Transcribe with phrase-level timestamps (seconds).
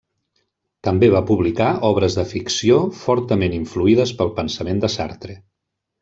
[0.87, 5.37] També va publicar obres de ficció, fortament influïdes pel pensament de Sartre.